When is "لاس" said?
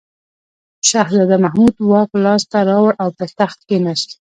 2.25-2.43